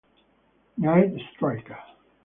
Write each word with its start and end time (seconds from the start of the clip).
Night 0.77 1.13
Striker 1.35 1.77